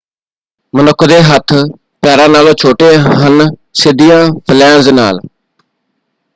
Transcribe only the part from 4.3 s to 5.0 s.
phalanges